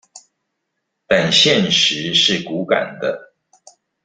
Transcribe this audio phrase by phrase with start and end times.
[1.05, 3.35] 但現實是骨感的